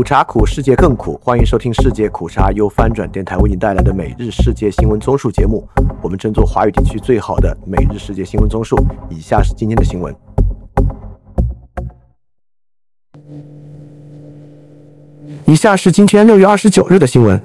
[0.00, 1.20] 苦茶苦，世界更苦。
[1.22, 5.68] 欢迎收听世界苦茶由翻转电台为您带来的每日世界新闻综述节目。
[6.00, 8.82] 我们争做华语地区最好的每日世界新闻综述。
[9.10, 10.16] 以下是今天的新闻。
[15.44, 17.38] 以下是今天六月二十九日的新闻。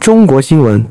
[0.00, 0.82] 中国新闻。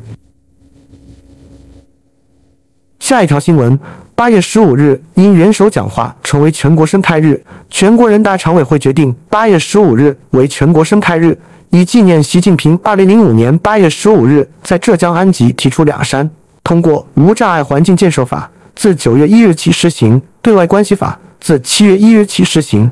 [3.00, 3.80] 下一条新闻：
[4.16, 11.38] 八月十五日，因元首讲话成为全国生态日，全国人大常委会决定八月十五日为全国生态日，
[11.72, 16.30] 以纪念习近平二零零五年八月十五日在浙江安吉提出“两山”，
[16.64, 22.92] 通过《无障碍环境建设法》，自九月一日起施行；《对外关系法》自七月一日起施行。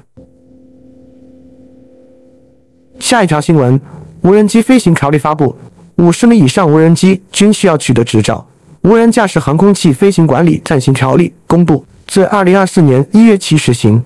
[2.99, 3.79] 下一条新闻：
[4.21, 5.55] 无人机飞行条例发布，
[5.97, 8.47] 五十米以上无人机均需要取得执照。
[8.83, 14.03] 无人驾驶航空器飞行管理暂行条例公布，自二零二四年一月起实行，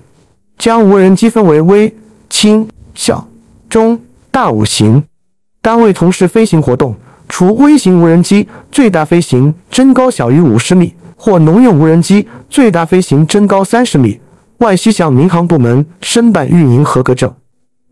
[0.58, 1.94] 将无人机分为微、
[2.28, 3.26] 轻、小、
[3.70, 3.98] 中、
[4.30, 5.02] 大五型。
[5.62, 6.94] 单位同时飞行活动，
[7.26, 14.20] 除微型无人机最大飞行真高小于五十米，或农用无人机最大飞行真高三十米，
[14.58, 17.32] 外需向民航部门申办运营合格证。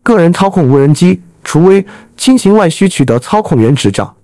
[0.03, 1.83] 个人操控无人机，除微、
[2.15, 4.15] 轻型外需取得操控员执照。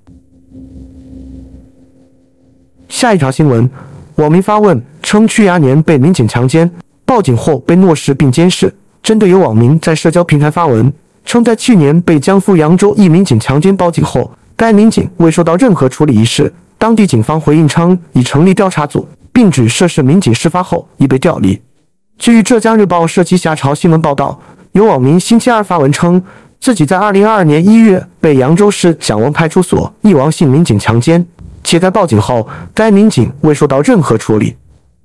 [2.92, 3.68] 下一条新闻，
[4.16, 6.70] 网民发问称曲芽年被民警强奸，
[7.06, 8.72] 报警后被漠视并监视。
[9.02, 10.92] 针对有网民在社交平台发文
[11.26, 21.60] 称，在去年被江苏扬州一民警强奸报警后，该民警未受到任何处理一事，当地警方回应称已成立调查组，并指涉事民警事发后已被调离。
[22.20, 24.38] 据浙江日报社旗下潮新闻报道，
[24.74, 26.22] 有网民星期二发文称，
[26.60, 31.26] 自己在二零二二年一月被扬州市蒋王派出所一王姓民警强奸。
[31.64, 34.56] 且在报警后，该民警未受到任何处理。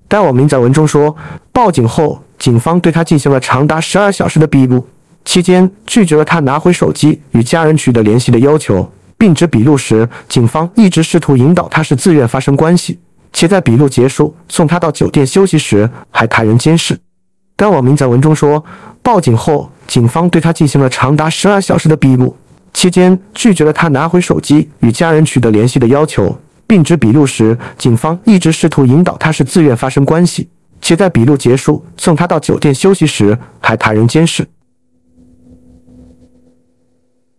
[0.08, 1.14] 该网民在文中说，
[1.52, 4.86] 报警后，警方对他进行了长达十二小时的笔录，
[5.24, 12.98] 期间拒绝了他拿回手机与家人取得联系的要求，并指笔录时，警方一直试图引导他是自愿发生关系，
[13.32, 16.96] 且在笔录结束送他到酒店休息时还派人监视。
[17.56, 18.64] 该网民在文中说，
[19.02, 22.36] 报警后，警方对他进行了长达十二小时的笔录，
[22.72, 26.38] 期间拒绝了他拿回手机与家人取得联系的要求。
[26.66, 30.48] 并指笔录时，警方一直试图引导他是自愿发生关系，
[30.80, 34.46] 且在笔录结束送他到酒店休息时还派人监视。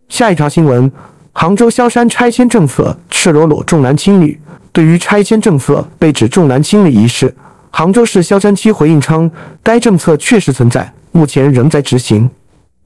[0.08, 0.90] 下一条新闻：
[1.32, 4.40] 杭州萧山拆迁政策赤裸裸重男轻女。
[4.72, 7.34] 对于拆迁政策被指重男轻女一事，
[7.70, 9.30] 杭州市萧山区回应称，
[9.62, 12.30] 该政策确实存在，目前仍在执行。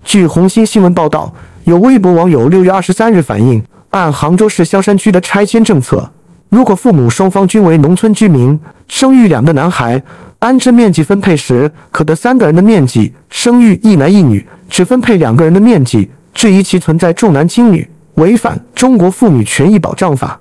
[0.03, 1.32] 据红星新闻报道，
[1.64, 6.10] 有微博网友六月二十三日反映，按杭州市萧山区的拆迁政策。
[6.53, 10.03] 如果父母双方均为农村居民，生育两个男孩，
[10.39, 16.11] 安置面积分配时可得三个人的面积；生育一男一女，只分配两个人的面积。
[16.35, 20.39] 质疑其存在重男轻女，违反《中国妇女权益保障法》。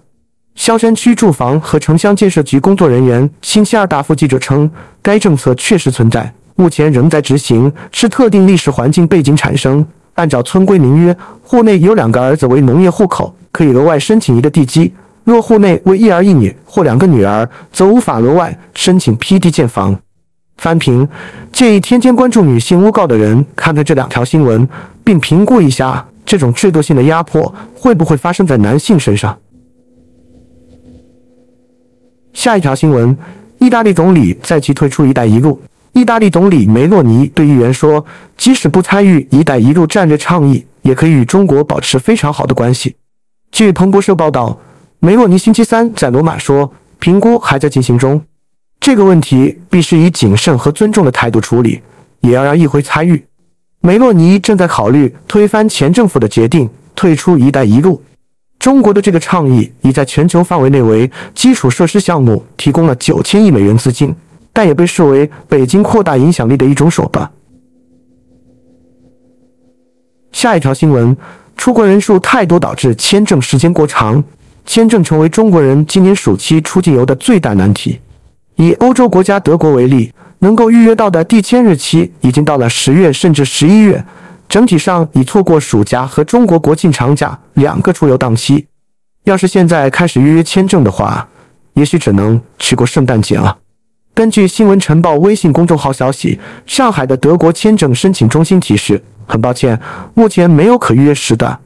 [0.56, 4.70] 萧山区住房和城乡建设局工作人员星期二答复记者称，
[5.02, 9.86] 该政策确实存在，目前仍在执行，是特定历史环境背景产生。
[10.16, 14.94] 按照村规民约，户内有两个儿子为农业户口，可以额外申请一个地基。
[15.24, 19.98] 若户内为一儿一女或两个女儿，则无法额外申请批地建房。
[20.58, 21.08] 翻评
[21.52, 24.68] 建议天天关注女性诬告的人看看这两条新闻，
[25.04, 29.38] 并评估一下这种制度性的压迫会不会发生在男性身上。
[32.34, 33.16] 下一条新闻：
[33.60, 35.60] 意大利总理再其退出“一带一路”。
[35.94, 38.06] 意大利总理梅洛尼对议员说
[38.38, 42.96] ：“即使不参与‘一带一路’战略倡议，也可以与中国保持非常好的关系。”
[43.52, 44.60] 据彭博社报道。
[45.04, 48.22] 梅洛尼星期三在罗马说，评估还在进行中，
[48.80, 51.82] 这个问题必须以谨慎和尊重的态度处理，
[52.20, 53.26] 也要让议会参与。
[53.80, 58.00] 梅洛尼正在考虑推翻前政府的决定，退出“一带一路”。
[58.60, 64.16] 中国的这个倡议已在全球范围内为基础设施项目提供了九千亿美元资金，
[64.54, 67.28] 但也被视为北京扩大影响力的一种手段。
[70.32, 71.18] 下一条新闻：
[71.58, 74.24] 出国人数太多导致签证时间过长。
[74.66, 78.00] 签证成为中国人今年暑期出境游的最大难题。
[78.56, 84.04] 以欧洲国家德国为例，能够预约到的递签日期已经到了十月甚至十一月，
[84.48, 88.68] 整体上已错过暑假和中国国庆长假两个出游档期。
[89.24, 91.28] 要是现在开始预约签证的话，
[91.74, 93.58] 也许只能去过圣诞节了。
[94.14, 99.80] 根据新闻晨报微信公众号消息，上海的德国签证申请中心提示，很抱歉，
[100.14, 101.58] 目前没有可预约时段。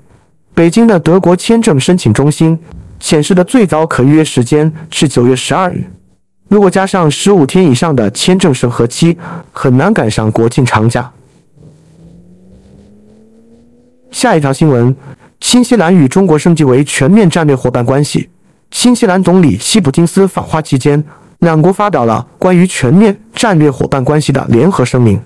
[0.54, 2.58] 北京的德国签证申请中心。
[3.06, 5.84] 显示的最早可预约时间是九月十二日，
[6.48, 9.16] 如果加上十五天以上的签证审核期，
[9.52, 11.12] 很难赶上国庆长假。
[14.10, 14.96] 下一条新闻：
[15.40, 18.28] 新西兰与中国升级为全面战略伙伴关系。
[18.72, 21.04] 新西兰总理希普金斯访华期间，
[21.42, 25.22] 两国发表了关于全面战略伙伴关系的联合声明。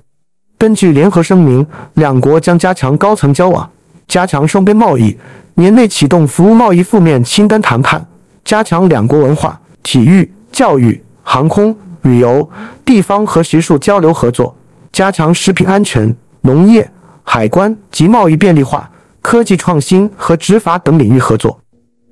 [0.57, 3.71] 根据联合声明，两国将加强高层交往，
[4.05, 5.17] 加强双边贸易，
[5.59, 8.07] 年内启动服务贸易负面清单谈判，
[8.45, 12.49] 加强两国文化、体育、教育、航空、旅游、
[12.85, 14.55] 地方和学术交流合作，
[14.93, 16.89] 加强食品安全、农业。
[17.23, 18.89] 海关及贸易便利化、
[19.21, 21.59] 科技创新和执法等领域合作。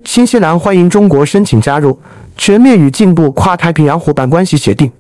[0.04, 1.98] 新西兰欢迎中国申请加入
[2.38, 4.92] 全面与进步跨太平洋伙伴关系协定。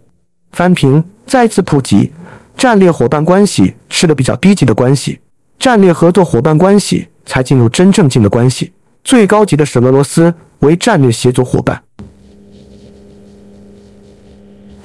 [0.53, 2.11] 翻平再次普及，
[2.57, 5.19] 战略伙伴关系是个比较低级的关系，
[5.59, 8.73] 战略合作伙伴关系才进入真正性的关系。
[9.03, 11.79] 最高级的是俄罗斯为战略协作伙伴。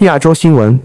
[0.00, 0.78] 亚洲新闻，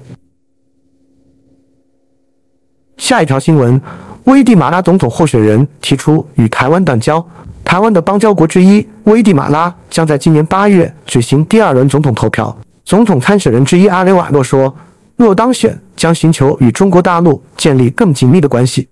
[2.95, 3.81] 下一条新闻。
[4.25, 7.25] 危地马拉总统候选人提出与台湾断交。
[7.63, 12.57] 台湾的邦交国之一危地马拉将在今年八月举行第二轮总统投票。
[12.83, 14.73] 总统参选人之一阿雷瓦诺说，
[15.15, 18.89] 若当选，将寻求与中国大陆建立更紧密的关系。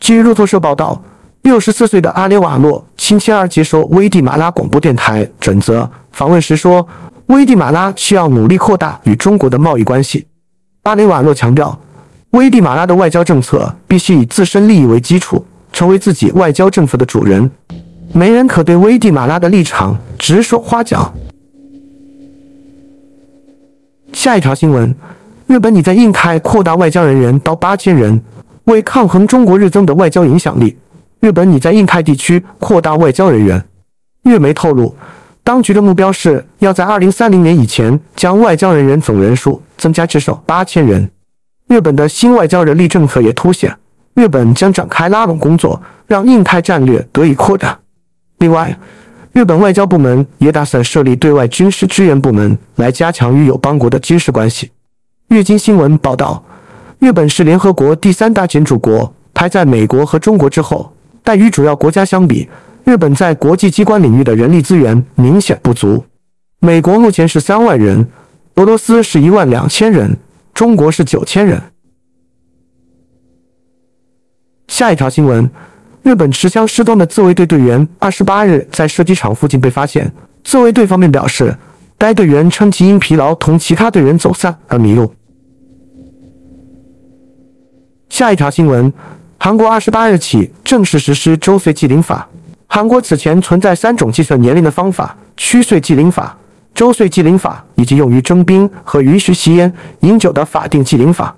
[0.00, 1.02] 据路透社报道，
[1.44, 6.86] 六十四岁的阿雷瓦诺星期二接受危地马拉广播电台准则访问时说，
[7.26, 10.26] 危地马拉需要努力扩大与中国的贸易关系。
[10.84, 11.78] 阿雷瓦诺强调。
[12.30, 17.48] 危地马拉的外交政策必须以自身利益为基础，成为自己外交政策的主人。
[18.12, 21.14] 没人可对危地马拉的立场指手画脚。
[24.12, 24.92] 下一条新闻：
[25.46, 28.20] 日本拟在印太扩大外交人员到八千人，
[28.64, 30.76] 为抗衡中国日增的外交影响力。
[31.24, 33.64] 日本拟在印太地区扩大外交人员。
[34.24, 34.94] 日媒透露，
[35.42, 41.10] 当局的目标是要在二零三零年以前将外交人员总人数增加至少八千人。
[41.66, 43.74] 日本的新外交人力政策也凸显，
[44.12, 47.78] 日本将展开拉拢工作，让印太战略得以扩大。
[48.36, 48.78] 另外，
[49.32, 54.70] 日本外交部门也打算设立对外军事支援部门，来加强与友邦国的军事关系。
[55.28, 56.44] 日经新闻报道，
[56.98, 60.92] 日本是联合国第三大建筑国，排在美国和中国之后，
[61.24, 62.48] 但与主要国家相比，
[62.84, 66.04] 日本在国际机关领域的人力资源明显不足。
[66.60, 68.06] 美国目前是三万人，
[68.54, 70.16] 俄罗斯是一万两千人。
[70.52, 71.60] 中国是九千人。
[74.68, 75.50] 下一条新闻：
[76.02, 80.12] 日本持枪失踪的自卫队队员二十八日在射击场附近被发现。
[80.44, 81.56] 自卫队方面表示，
[81.98, 85.12] 该队员称其因疲劳同其他队员走散而迷路。
[88.08, 88.92] 下一条新闻：
[89.38, 92.26] 韩国二十八日起正式实施周岁计龄法。
[92.66, 96.36] 韩国此前存在三种计算年龄的方法：虚岁计龄法。
[96.74, 101.36] 周岁计龄法以及用于征兵和允许吸烟、饮酒的法定计龄法。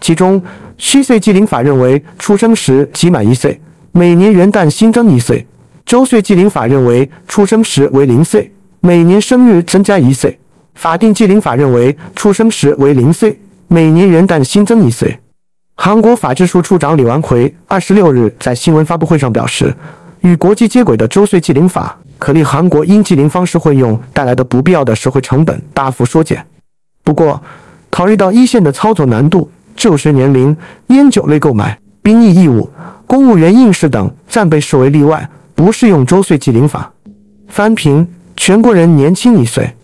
[0.00, 0.42] 其中，
[0.76, 3.60] 虚岁计龄法认为出生时即满一岁，
[3.92, 5.46] 每年元旦新增一岁；
[5.84, 10.32] 周岁计龄法认为出生时为零岁，每年生日增加一岁；
[10.74, 13.38] 法定计龄法认为出生时为零岁，
[13.68, 15.16] 每年元旦新增一岁。
[15.74, 19.74] 韩国法制署处长李完奎二十六日在新闻发布会上表示，
[20.20, 21.98] 与国际接轨的周岁计龄法。
[22.18, 26.46] 可令韩国因计龄方式混用带来的不必要的社会成本大幅缩减。
[27.02, 27.42] 不过，
[27.90, 32.70] 考虑到一线的操作难度、就学年龄、烟酒类购买、兵役义务、
[33.08, 36.92] 公务员应试等暂被视为例外，不适用周岁计龄法。
[37.48, 39.74] 翻平全国人年轻一岁。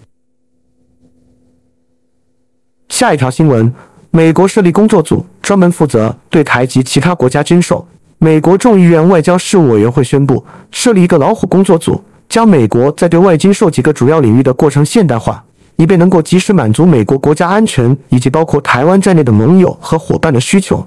[2.88, 3.74] 下一条新闻：
[4.12, 7.88] 美国设立工作组，专门负责对台及其他国家军售。
[8.18, 12.04] 美国众议院外交事务委员会宣布设立一个“老虎”工作组。
[12.28, 15.42] 将美国在对外经售几个主要领域的过程现代化，
[15.76, 20.86] 以便能够及时满足美国国家安全以及包括台湾在内的盟友和伙伴的需求。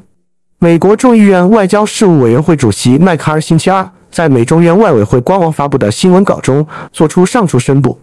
[0.59, 6.63] 美国众议院外交事务委员会主席麦克尔星期二在美众院外委会官网发布的新闻稿中
[6.93, 7.97] 作出上述宣布。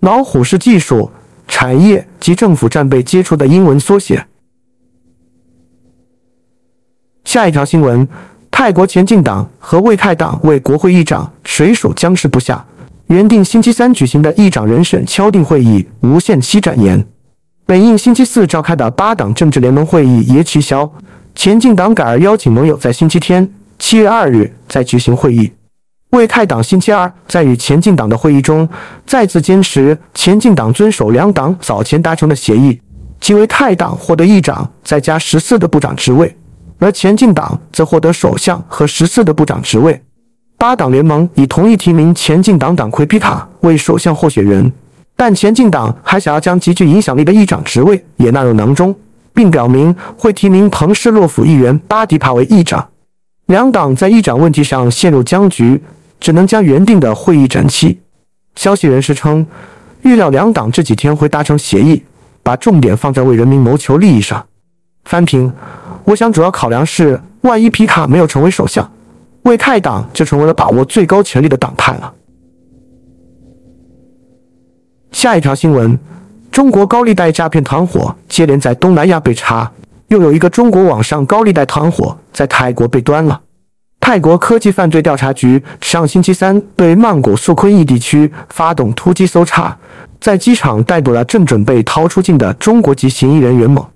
[0.00, 1.08] 老虎是技术、
[1.46, 4.26] 产业及政府战备接触的英文缩写。
[7.32, 8.06] 下一条新闻：
[8.50, 12.62] 泰国前进党和卫泰党为国会议长水手僵持不下。
[13.06, 17.02] 原定星期三举行的议长人选敲定会议无限期展延，
[17.64, 20.92] 本应星期四召开的八党政治联盟会议也取消。
[21.34, 25.50] 前进党改而邀请盟友在星期天七月二日再举行会议。
[26.10, 28.68] 为泰党星期二在与前进党的会议中
[29.06, 32.78] 再次坚持前进党遵守两党早前达成的协议，
[33.18, 36.36] 即为泰党获得议长再加十四个部长职位，
[36.82, 40.02] 而前进党则获得首相和十四的部长职位。
[40.58, 44.72] 八党联盟已同意提名前进党党魁皮塔为首相候选人，
[45.16, 48.94] 但前进党还想要将极具影响力的议长职位也纳入囊中，
[49.32, 52.88] 并表明会提名彭士洛府议员巴迪帕为议长。
[53.46, 55.80] 两党在议长问题上陷入僵局，
[56.18, 58.00] 只能将原定的会议展期。
[58.54, 59.46] 消息人士称，
[60.02, 62.02] 预料两党这几天会达成协议，
[62.42, 64.44] 把重点放在为人民谋求利益上。
[65.04, 65.52] 翻评，
[66.04, 68.90] 我想主要考量是，万一皮卡没有成为首相，
[69.42, 72.12] 为泰党就成为了把握最高权力的党派了。
[75.12, 75.98] 下一条新闻：
[76.50, 79.70] 中国高利贷诈骗团伙接连在东南亚被查，
[80.08, 83.40] 又有一个中国网上高利贷团伙在泰国被端了。
[84.00, 89.78] 泰国科技犯罪调查局上星期三对曼谷素坤义地区发动突击搜查，
[90.20, 93.88] 在机场逮捕了正准备逃出境的中国籍嫌疑人袁某。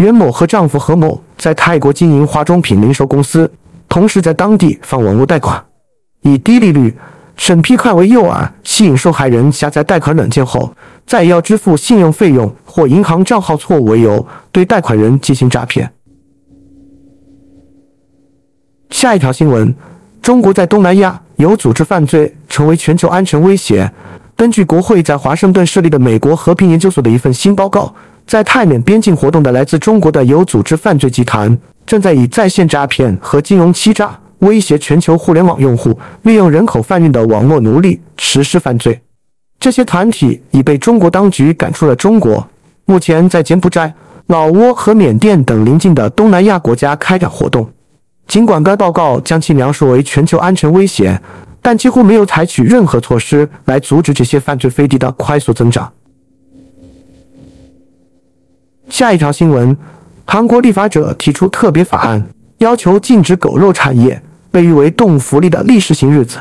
[0.00, 3.52] 袁某和丈夫何某在泰国经营化妆品零售公司，
[3.86, 5.62] 同时在当地放网络贷款，
[6.22, 6.96] 以低利率。
[7.36, 10.74] 审批快为诱饵，吸引受害人下载贷款软件后，
[11.06, 15.90] 再要支付信用费用或银行账号错误为由，对贷款人进行诈骗。
[18.90, 19.74] 下一条新闻：
[20.22, 23.90] 中国在东南亚有组织犯罪成为全球安全威胁。
[24.36, 27.94] 根据国会在华盛顿设立的美国和平研究所的一份新报告，
[28.30, 34.16] 在泰缅边境活动的来自中国的有组织犯罪集团，正在以在线诈骗和金融欺诈。
[34.38, 39.00] 威胁全球互联网用户，利用人口贩运的网络奴隶实施犯罪。
[39.58, 42.48] 这些团体已被中国当局赶出了中国，
[42.84, 43.92] 目前在柬埔寨、
[44.28, 47.68] 老挝和缅甸等邻近的东南亚国家开展活动。
[48.28, 51.20] 尽管该报告将其描述为全球安全威胁，
[51.60, 55.92] 但几乎没有采取任何措施来阻止这些犯罪飞地的快速增长。
[58.90, 59.74] 下一条新闻：
[60.26, 62.22] 韩国立法者提出特别法案，
[62.58, 64.20] 要求禁止狗肉产业。
[64.52, 66.36] 被誉为动物福利的历史性日子，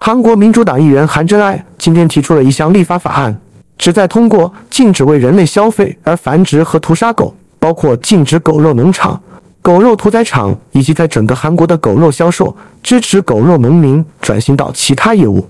[0.00, 3.40] 韩国民主党议员韩真爱今天提出了一项立法法案，
[3.78, 9.22] 旨在通过禁止为人类消费而繁殖和屠杀狗，包括禁止狗肉农场、
[9.62, 15.48] 狗肉屠宰场以及在整个韩国的狗肉销售，支持狗肉农民转型到其他业务。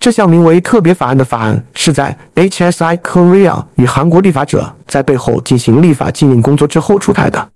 [0.00, 7.48] 这项名为特别法案的法案是在 HSI Korea 与韩国立法者在背后进行立法禁令工作之后出台的。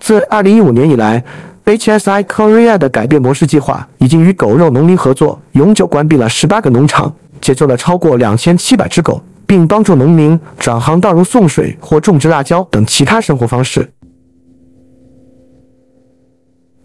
[0.00, 1.24] 自2015年以来。
[1.64, 7.10] HSI Korea 的改变模式计划已经与狗肉农民合作，永久关闭了十八个农场，
[7.40, 13.90] 解救了超过两千七百只狗，并帮助农民转行到如送水或种植辣椒等其他生活方式。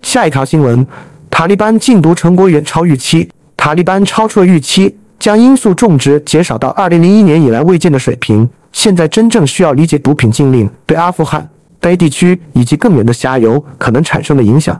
[0.01, 0.87] 下一条新闻：
[1.29, 8.49] 塔利班禁毒成果远超预期，塔利班超出了预期，将罂粟种植减少到二零零一年以来未见的水平。
[8.71, 11.47] 现在真正需要理解毒品禁令对阿富汗。
[11.81, 14.79] 该地区以及更远的下游可能产生的影响。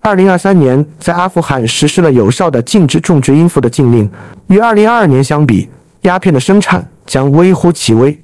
[0.00, 4.10] 二零二三年，在阿富汗实施了有效的禁止种植罂粟的禁令，
[4.46, 5.68] 与二零二二年相比，
[6.02, 8.18] 鸦片的生产将微乎其微。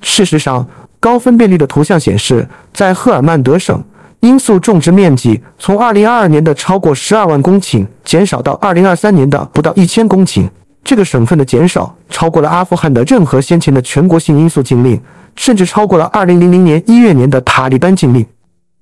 [0.00, 0.66] 事实上，
[0.98, 3.80] 高分辨率的图像显示，在赫尔曼德省，
[4.22, 10.48] 罂粟种植面积从二零二二年的超过十二万公顷减少到二零二三年的不到一千公顷。
[10.84, 15.00] 这个省份的减少超过了阿富汗的任何先前的全国性因素禁令。
[15.34, 18.22] 甚至超过了二零零零年一月年的塔利班禁令。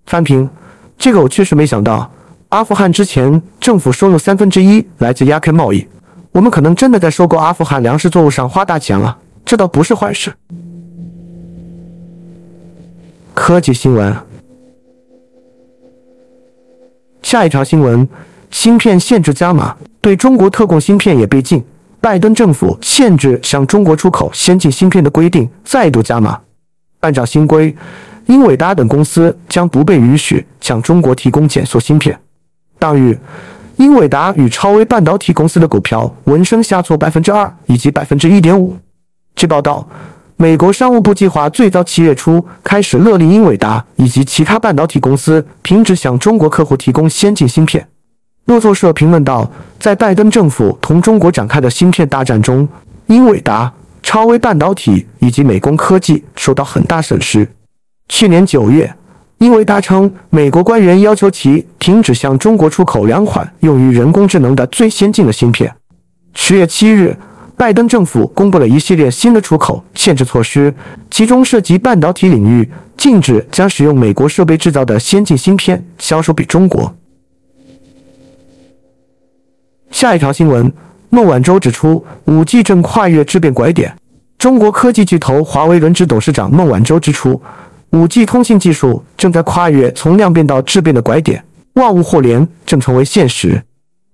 [0.06, 0.50] 翻评，
[0.98, 2.10] 这个我确实没想到。
[2.48, 5.86] 阿富汗之前政府收入三分之一来自鸦片贸易，
[6.32, 10.34] 我们可能真的在收购阿富汗粮食作物上花大钱了，这倒不是坏事。
[13.32, 14.16] 科技新闻，
[17.22, 18.08] 下一条新闻：
[18.50, 21.64] 芯片限制加码，对中国特供芯片也被禁。
[22.00, 26.38] 拜登政府限制向中国出口先进芯片的规定再度加码。
[27.00, 27.74] 按照新规，
[28.26, 32.18] 英伟达等公司将不被允许向中国提供减速芯片。
[32.78, 33.18] 当日，
[33.76, 38.76] 英伟达与超微半导体公司的股票闻声下挫百分之二以及百分之一点五。
[39.36, 39.86] 据报道，
[40.36, 47.86] 美国商务部计划最早七月初开始勒令英伟达以及其他半导体公司停止向中国客户提供先进芯片。
[48.50, 52.68] 路透社评论道，在拜登政府同中国展开的芯片大战中，
[53.06, 57.48] 英伟达、超微半导体以及美工科技受到很大损失。
[58.08, 58.92] 去年九月，
[59.38, 65.72] 英伟达称，美国官员要求其停止向中国出口两款用于人工智能的最先进的芯片。
[66.34, 67.16] 十月七日，
[67.56, 70.74] 拜登政府公布了一系列新的出口限制措施，
[71.08, 76.92] 其中涉及半导体领域，禁止将使用美国设备制造的先进芯片销售给中国。
[80.00, 80.72] 下一条新闻，
[81.10, 83.94] 孟晚舟指出，五 G 正跨越质变拐点。
[84.38, 87.38] 中国科技巨头华为轮值董事长孟晚舟指出，
[87.90, 93.62] 五 G 通信技术正在跨越从量变到质变的拐点，万物互联正成为现实。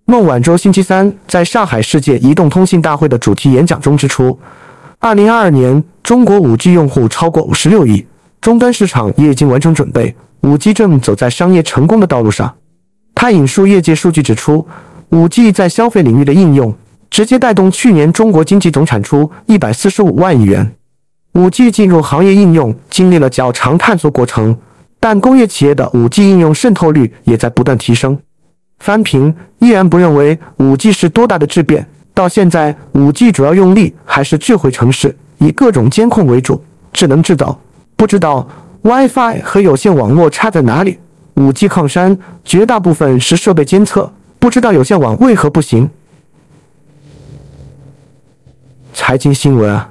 [0.06, 4.36] 孟晚舟星期三在上海世界移动通信大会的主题演讲中指出，
[4.98, 8.04] 二零二二年中国五 G 用户超过五十六亿，
[8.40, 12.52] 终端市场也已经完成准备，五 G 正走在商业成功的道路上。
[13.14, 14.66] 他引述业界数据指出
[15.10, 16.74] ，5G 在消费领域的应用
[17.10, 20.74] 直接带动去年中国经济总产出145万亿元。
[21.34, 24.56] 5G 进入行业应用经历了较长探索过程，
[24.98, 28.18] 但工业企业的 5G 应用渗透率也在不断提升。
[28.78, 31.86] 翻平依然不认为 5G 是多大的质变。
[32.12, 37.58] 到现在，5G 主要用力还是智慧城市，以各种监控为主，智能制造。
[37.94, 38.48] 不知道
[38.82, 40.98] WiFi 和有线网络差在哪里
[41.34, 44.10] ？5G 抗山，绝大部分是设备监测，
[44.46, 45.90] 不知道有线网为何不行？
[48.94, 49.90] 财经新闻啊，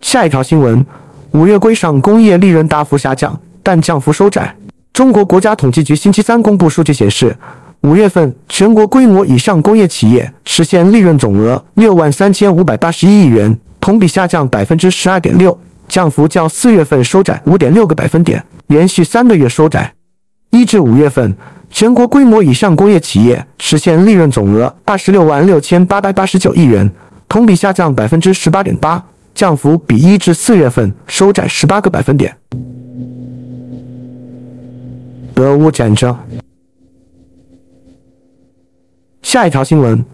[0.00, 0.86] 下一条新闻：
[1.32, 4.54] 五月规上工业利润大幅下降，但降幅收窄。
[4.92, 7.36] 中国国家统计局星期三公布数据显示。
[7.80, 19.92] 五月份，全国规模以上工业企业实现利润总额六万三千五百八十一亿元，同比下降百分之十二点六，降幅较四月份收窄五点六个百分点，连续三个月收窄。
[20.50, 21.34] 一至五月份，
[21.70, 26.90] 全国规模以上工业企业实现利润总额二十六万六千八百八十九亿元，
[27.28, 32.34] 同比下降百分之十八点八，降幅比一至四月份收窄十八个百分点。
[35.36, 36.16] 俄乌战争。
[39.22, 40.04] 下一条新闻：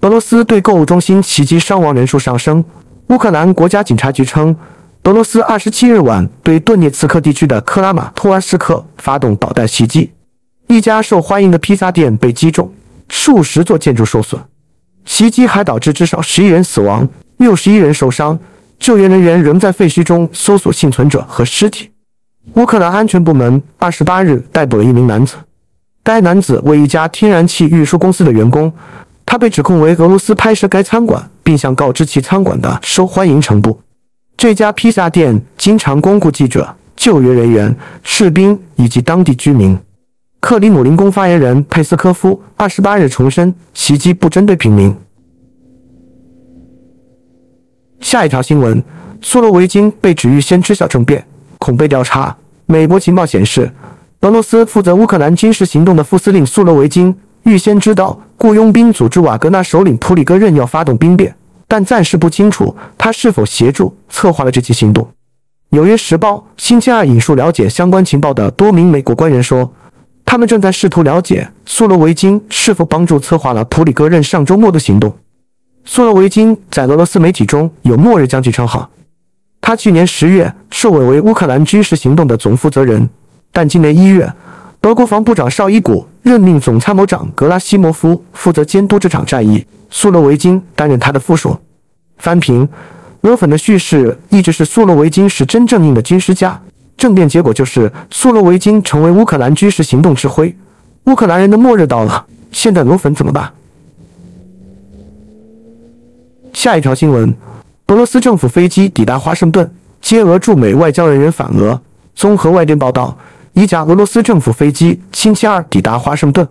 [0.00, 2.64] 俄罗斯对购物中心袭击伤亡人数上升。
[3.08, 4.56] 乌克兰国家警察局称，
[5.04, 10.10] 俄罗斯二十七日晚对顿涅茨克地区的克拉马托尔斯克发动导弹袭击，
[10.66, 12.72] 一家受欢迎的披萨店被击中，
[13.10, 14.40] 数十座建筑受损。
[15.04, 17.06] 袭击还导致至少十一人死亡，
[17.36, 18.38] 六十一人受伤。
[18.78, 21.90] 救援人员仍在废墟中搜索幸存者和尸体。
[22.54, 25.36] 乌克兰安全部门二十八日逮捕了一名男子。
[26.02, 28.72] 该男子为一家天然气运输公司的员工，
[29.26, 33.78] 他被指控为俄罗斯拍摄该餐馆，并向告知其餐馆的受欢迎程度。
[34.36, 39.78] 这家披萨店经常光顾记者、救援人员、士兵以及当地居民。
[40.40, 44.94] 克里姆林宫发言人佩斯科夫二十八日重申，袭击不针对平民。
[48.00, 48.82] 下一条新闻：
[49.22, 51.26] 苏罗维金被指预先知晓政变，
[51.58, 52.36] 恐被调查。
[52.66, 53.70] 美国情报显示。
[54.20, 61.36] 俄罗斯负责乌克兰军事行动的副司令苏罗维金预先知道雇佣兵组织瓦格纳首领普里戈任要发动兵变，
[61.74, 65.02] 但暂时不清楚他是否协助策划了这起行动。
[65.70, 69.68] 《纽约时报》星期二引述了解相关情报的多名美国官员说，
[70.24, 75.12] 他们正在试图了解苏罗维金是否帮助策划了普里戈任上周末的行动。
[75.84, 78.88] 苏罗维金在俄罗斯媒体中有“末日将军”称号，
[79.60, 83.10] 他去年十月受委为乌克兰军事行动的总负责人。
[83.50, 84.32] 但今年一月，
[84.82, 91.60] 俄国防部长绍伊古任命总参谋长格拉西莫夫负责监督这场战役，苏罗维金担任他的副手。
[92.18, 92.68] 翻平，
[93.22, 96.60] 俄粉的叙事一直是苏罗维金是真正硬的军事家，
[96.96, 100.54] 政变结果就是苏罗维金成为乌克兰军事行动指挥。
[101.04, 103.52] 乌克兰人的末日到了，现在俄粉怎么办？
[106.52, 107.34] 下一条新闻：
[107.88, 111.80] 俄罗斯政府飞机抵达华盛顿，接俄驻美外交人员返俄。
[112.14, 113.16] 综合外电报道。
[113.56, 116.44] 一架俄罗斯政府飞机星期二抵达华盛顿。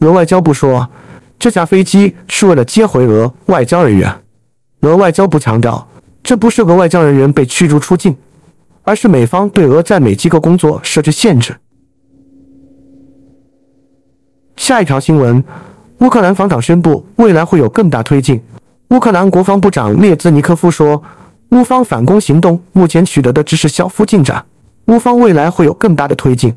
[0.00, 0.90] 俄外交部说，
[1.38, 4.12] 这架飞机是为了接回俄外交人员。
[4.82, 5.88] 俄外交部强调，
[6.22, 8.16] 这不是俄外交人员被驱逐出境，
[8.82, 11.56] 而是美方对俄在美机构工作设置限制。
[14.56, 15.42] 下一条新闻：
[16.00, 18.40] 乌克兰防长宣布，未来会有更大推进。
[18.90, 21.00] 乌克兰国防部长列兹尼科夫说，
[21.50, 24.44] 乌方反攻行动目前取得的只是小幅进展。
[24.86, 26.52] 乌方未来会有更大的推进。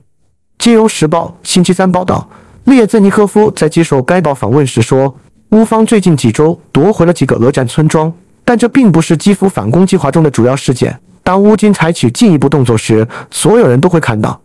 [0.58, 2.28] 金融时报星期三报道，
[2.64, 5.16] 列兹尼科夫在接受该报访问时说，
[5.52, 8.12] 乌方最近几周夺回了几个俄战村庄，
[8.44, 11.00] 但这并不是基辅反攻计划中的主要事件。
[11.24, 14.40] 当乌军采取进一步动作时，所有人都会看到。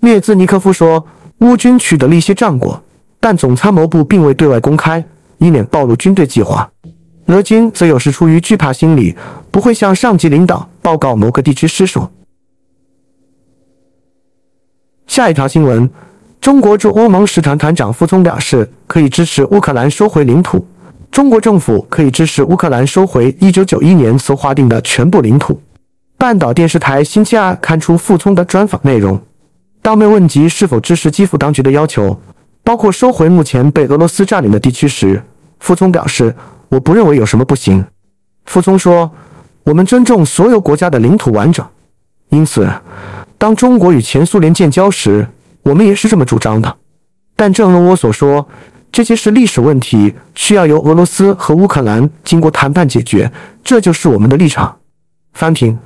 [0.00, 1.04] 列兹尼科夫说，
[1.38, 2.82] 乌军取得了一些战果，
[3.20, 5.04] 但总参谋部并未对外公开，
[5.38, 6.70] 以免暴露军队计划。
[7.26, 9.14] 俄军则有时出于惧怕心理，
[9.50, 12.10] 不会向上级领导报告某个地区失守。
[15.06, 15.88] 下一条新闻：
[16.48, 20.66] 中国驻欧盟使团团长傅聪表示，可以支持乌克兰收回领土。
[21.10, 25.60] 中国政府可以支持乌克兰收回1991年所划定的全部领土。
[26.16, 29.20] 半岛电视台星期二刊出傅聪的专访内容。
[29.82, 32.18] 当被问及是否支持基辅当局的要求，
[32.64, 35.22] 包括收回目前被俄罗斯占领的地区时，
[35.60, 36.34] 傅聪表示
[36.70, 37.84] ：“我不认为有什么不行。”
[38.48, 39.10] 傅聪说
[39.64, 41.62] ：“我们尊重所有国家的领土完整，
[42.30, 42.66] 因此。”
[43.36, 45.28] 当中国与前苏联建交时，
[45.62, 46.76] 我们也是这么主张的。
[47.36, 48.48] 但正如我所说，
[48.90, 53.30] 这些是历史问题，需要由俄罗斯和乌克兰经过谈判解决。
[53.62, 54.78] 这就是我们的立场。
[55.34, 55.78] 翻平，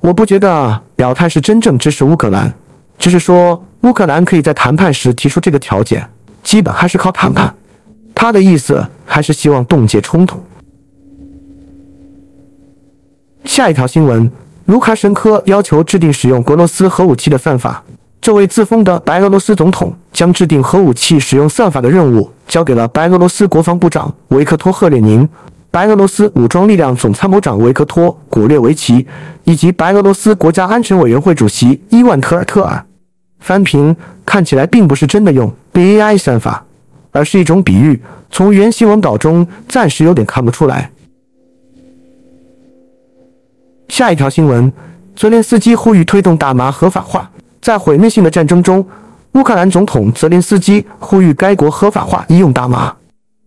[0.00, 2.52] 我不觉得表态是真正支持乌克兰。
[2.98, 6.08] 只是说乌克兰可以在谈判时提出这个条件，
[6.42, 7.54] 基本还是靠谈判。
[8.14, 10.42] 他的意思还是希望冻结冲突。
[13.44, 14.28] 下一条新闻：
[14.64, 17.84] 卢卡申科要求制定使用俄罗斯核武器的算法。
[18.28, 25.26] 这位自封的白俄罗斯总统将制定核武器使用算法的任务交给了白俄罗斯国防部长维克托·赫列宁、
[25.70, 29.06] 白俄罗斯武装力量总参谋长维克托·古列维奇
[29.44, 32.84] 以及白俄罗斯国家安全委员会主席伊万科尔特尔。
[33.40, 36.62] 翻评看起来并不是真的用 BAI 算法。
[37.12, 37.98] 而是一种比喻，
[38.30, 40.92] 从原新闻稿中暂时有点看不出来。
[43.88, 44.70] 下一条新闻：
[45.16, 47.30] 泽连斯基呼吁推动大麻合法化。
[47.60, 48.86] 在毁灭性的战争中，
[49.32, 52.94] 乌克兰总统泽连斯基呼吁该国合法化医用大麻。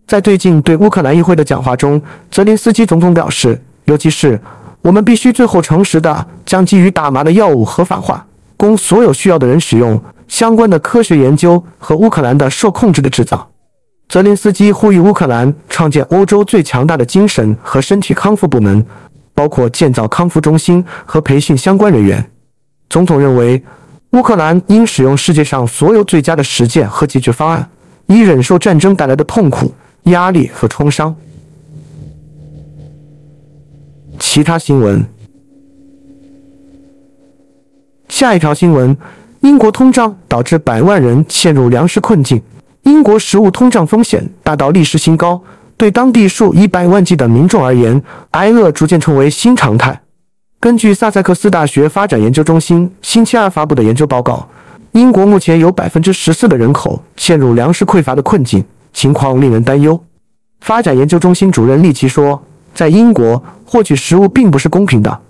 [0.06, 4.40] 在最近对乌克兰议会的讲话中，泽连斯基总统表示，尤其是
[4.82, 10.00] 我们必须最后诚实地将基于大麻的药物合法化，供所有需要的人使用。
[10.28, 13.46] 相关的科学研究和乌克兰的受控制的制造。
[14.08, 18.82] 泽连斯基呼吁乌克兰创建欧洲最强大的精神和身体康复部门，
[19.34, 22.30] 包括建造康复中心和培训相关人员。
[22.88, 23.62] 总统认为，
[24.12, 27.66] 乌克兰应使用世界上所有最佳的实践和解决方案，
[28.06, 29.72] 以忍受战争带来的痛苦、
[30.04, 31.14] 压力和创伤。
[34.18, 35.02] 其他新闻。
[38.10, 38.94] 下一条新闻：
[39.40, 42.40] 英国通胀导致百万人陷入粮食困境。
[42.82, 45.42] 英国食物通胀风险达到历史新高，
[45.78, 50.01] 对当地数以百万计的民众而言，挨饿逐渐成为新常态。
[50.62, 54.48] 根据萨塞克斯大学发展研究中心星期二发布的研究报告，
[54.92, 60.00] 英国目前有百分之十四的人口陷入粮食匮乏的困境，情况令人担忧。
[60.60, 62.40] 发展研究中心主任利奇说
[62.72, 65.20] ：“在英国获取食物并不是公平的，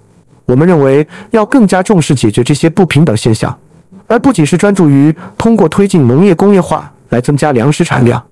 [0.44, 3.58] 我们认为要更加重视解决这些不平等现象，
[4.06, 8.22] 而不仅是专注于通过推进农业工业化。”来增加粮食产量。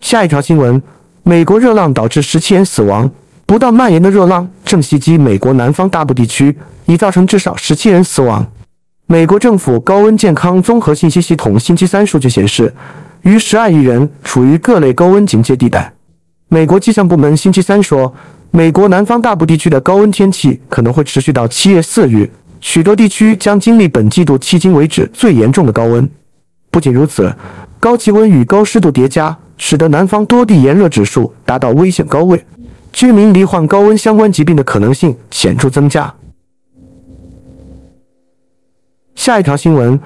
[0.00, 0.82] 下一条新闻：
[1.24, 3.10] 美国热浪导致十七人死亡。
[3.48, 8.46] 不断蔓延的热浪正袭击美国南方大部地区，已造成至少十七人死亡。
[9.06, 12.70] 美国政府高温健康综合信息系统星期三数据显示，
[13.22, 15.90] 逾十二亿人处于各类高温警戒地带。
[16.50, 18.14] 美国气象部门星期三说，
[18.50, 22.30] 美国南方大部地区的高温天气可能会持续到七月四日。
[22.60, 26.06] 许多地区将经历本季度迄今为止最严重的高温。
[26.70, 27.34] 不仅如此，
[27.80, 32.44] 高气温与高湿度叠加，使得南方多地炎热指数达到危险高位，
[32.98, 36.12] 居民罹患高温相关疾病的可能性显著增加。
[39.14, 39.96] 下一条新闻：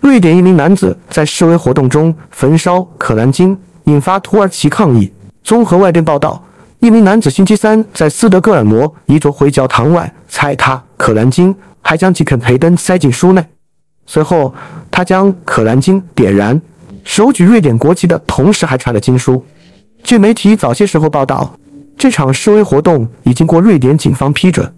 [0.00, 5.10] 瑞典一名男子在示威活动中焚烧《可兰经》，引发土耳其抗议。
[5.42, 6.44] 综合外电报道，
[6.80, 11.54] 一名男子星期三在斯德哥尔摩一座回教堂外踩踏《可兰经》。
[11.80, 13.42] 还将几肯培灯塞进书内，
[14.04, 14.54] 随后
[14.90, 16.60] 他将《可兰经》点燃，
[17.02, 19.42] 手举瑞典国旗的同时还传了经书。
[20.04, 21.58] 据媒体早些时候报道，
[22.02, 24.74] 这场示威活动已经过瑞典警方批准。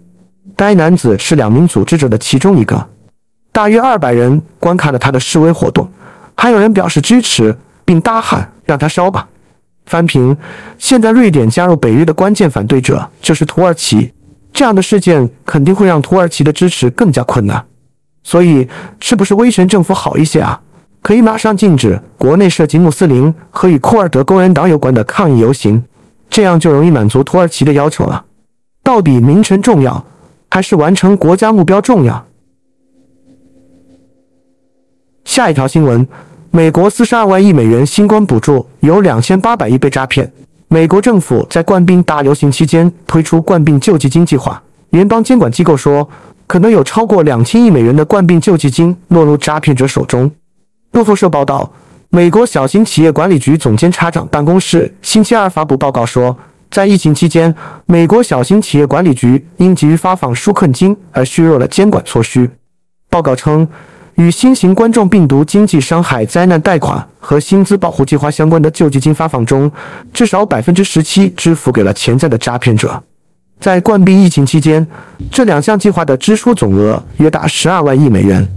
[0.55, 2.87] 该男子是两名组织者的其中一个。
[3.51, 5.89] 大约二百人观看了他的示威活动，
[6.35, 9.27] 还有人表示支持，并大喊“让他烧吧”。
[9.87, 10.37] 翻评：
[10.77, 14.13] 现在瑞典加入北约的关键反对者就是土耳其。
[14.53, 17.65] 这样的事件肯定会让土耳其的支持更加困难，
[18.21, 18.67] 所以
[18.99, 20.61] 是不是威权政府好一些啊？
[21.01, 25.83] 可以马上禁止国内涉及穆斯林和与库尔德工人党有关的抗议游行，
[26.29, 28.25] 这样就容易满足土耳其的要求了。
[28.83, 30.05] 到底名臣重要，
[30.49, 32.25] 还是完成国家目标重要？
[35.23, 36.07] 下一条新闻：
[36.51, 40.31] 美国四十二万亿美元新冠补助有两千八百亿被诈骗。
[40.67, 46.07] 美国政府在冠病大流行期间推出冠病救济金计划，联邦监管机构说，
[46.47, 50.29] 可能有超过两千亿美元的冠病救济金落入诈骗者手中。
[50.91, 51.71] 路透社报道，
[52.15, 56.33] 美国小型企业管理局总监察长办公室星期二发布报告说，
[56.71, 57.53] 在疫情期间，
[57.87, 62.49] 美国小型企业管理局因急于发放纾困金而削弱了监管措施。
[63.09, 63.67] 报告称。
[64.15, 69.69] 与新型冠状病毒经济伤害灾难贷款和薪资保护计划相关的救济金发放中，
[70.13, 73.03] 至少百分之十七支付给了潜在的诈骗者。
[73.59, 74.87] 在冠病疫情期间，
[75.29, 78.47] 这两项计划的支出总额约达十二万亿美元。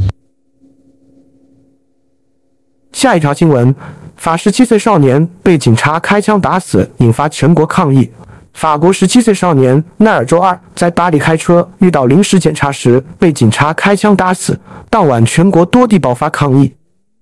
[2.93, 3.75] 下一条新闻：
[4.17, 8.11] 法十七岁少年被警察开枪打死，引发全国抗议。
[8.55, 14.59] 法国十七岁少年奈尔周二在巴黎开车遇到临时检查时被警察开枪打死。
[14.91, 16.75] 当晚，全国多地爆发抗议。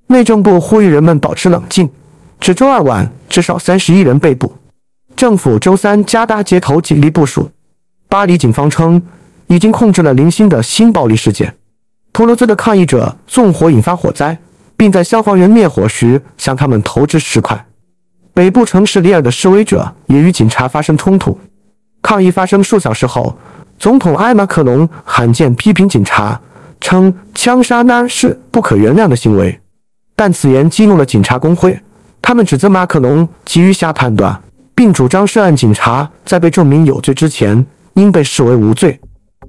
[0.07, 1.91] 内政部呼吁人们保持冷静。
[2.41, 4.57] 至周二晚，至少三十一人被捕。
[5.15, 7.51] 政府周三加大街头警力部署。
[8.09, 9.03] 巴黎警方称，
[9.49, 11.55] 已经控制了零星的新暴力事件。
[12.13, 14.39] 托罗兹的抗议者纵火引发火灾，
[14.77, 17.67] 并在消防员灭火时向他们投掷石块。
[18.35, 21.39] 北部城市里尔的示威者也与警察发生冲突。
[22.03, 23.37] 抗议发生数小时后，
[23.79, 26.41] 总统埃马克隆罕见批评警察，
[26.81, 29.59] 称枪杀那是不可原谅的行为。
[30.15, 31.81] 但此言激怒了警察工会，
[32.23, 34.41] 他们指责马克龙急于下判断，
[34.75, 39.01] 并主张涉案警察在被证明有罪之前应被视为无罪。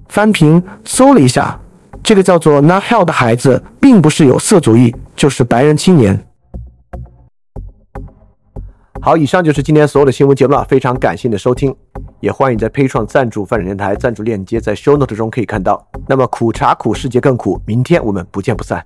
[0.09, 1.59] 翻屏搜了一下，
[2.03, 6.25] 这个叫做 Nahel 的孩子并不是有色主义，就是白人青年。
[9.01, 11.75] 好，以上就是今天所有的新闻节目了，非常感谢你的收听，
[12.19, 15.87] 也欢迎在 p a 创赞助范展电台赞助链接在 Show Note 中可以看到。
[16.07, 18.85] 那么苦茶苦，世界更苦，明天我们不见不散。